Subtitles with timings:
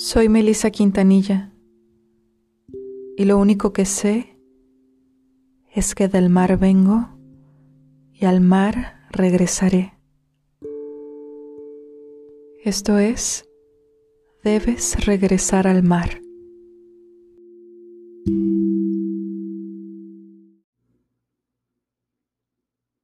[0.00, 1.52] Soy Melissa Quintanilla
[3.16, 4.38] y lo único que sé
[5.74, 7.18] es que del mar vengo
[8.12, 9.98] y al mar regresaré.
[12.62, 13.48] Esto es,
[14.44, 16.22] debes regresar al mar.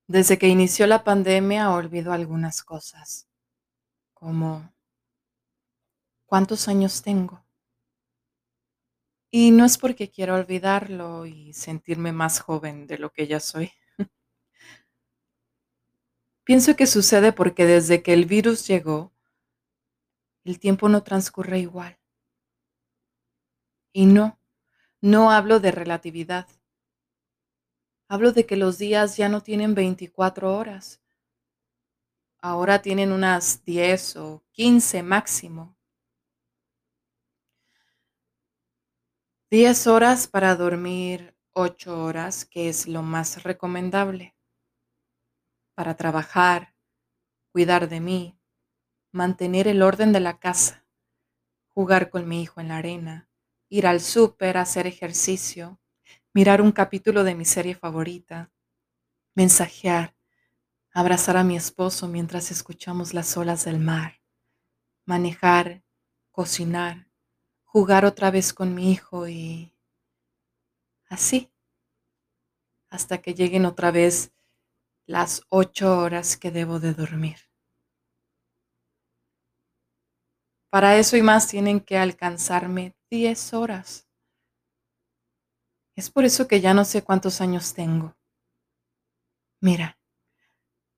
[0.06, 3.28] Desde que inició la pandemia olvido algunas cosas,
[4.12, 4.73] como
[6.34, 7.46] cuántos años tengo.
[9.30, 13.70] Y no es porque quiero olvidarlo y sentirme más joven de lo que ya soy.
[16.44, 19.12] Pienso que sucede porque desde que el virus llegó,
[20.42, 22.00] el tiempo no transcurre igual.
[23.92, 24.40] Y no,
[25.00, 26.48] no hablo de relatividad.
[28.08, 31.00] Hablo de que los días ya no tienen 24 horas.
[32.40, 35.76] Ahora tienen unas 10 o 15 máximo.
[39.54, 44.34] 10 horas para dormir 8 horas, que es lo más recomendable.
[45.76, 46.74] Para trabajar,
[47.52, 48.36] cuidar de mí,
[49.12, 50.84] mantener el orden de la casa,
[51.68, 53.30] jugar con mi hijo en la arena,
[53.68, 55.78] ir al súper, hacer ejercicio,
[56.32, 58.50] mirar un capítulo de mi serie favorita,
[59.36, 60.16] mensajear,
[60.90, 64.20] abrazar a mi esposo mientras escuchamos las olas del mar,
[65.06, 65.84] manejar,
[66.32, 67.06] cocinar,
[67.74, 69.72] jugar otra vez con mi hijo y
[71.08, 71.50] así,
[72.88, 74.32] hasta que lleguen otra vez
[75.06, 77.38] las ocho horas que debo de dormir.
[80.70, 84.08] Para eso y más tienen que alcanzarme diez horas.
[85.96, 88.16] Es por eso que ya no sé cuántos años tengo.
[89.60, 89.98] Mira,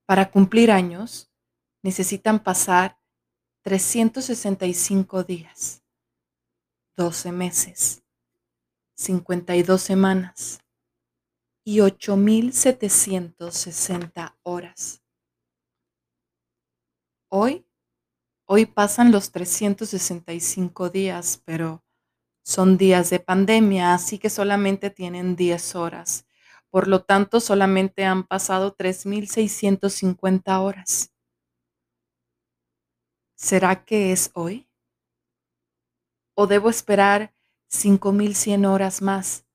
[0.05, 1.33] para cumplir años
[1.83, 2.98] necesitan pasar
[3.62, 5.86] 365 días,
[6.97, 8.02] 12 meses,
[8.94, 10.61] 52 semanas
[11.64, 15.02] y 8.760 horas.
[17.29, 17.67] Hoy,
[18.46, 21.84] hoy pasan los 365 días, pero
[22.42, 26.27] son días de pandemia, así que solamente tienen 10 horas.
[26.70, 31.13] Por lo tanto, solamente han pasado 3.650 horas.
[33.36, 34.65] ¿Será que es hoy?
[36.39, 37.33] ¿O debo esperar
[37.70, 39.47] 5.100 horas más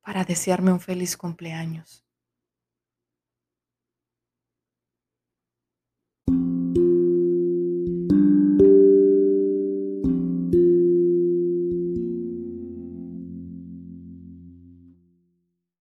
[0.00, 2.04] para desearme un feliz cumpleaños?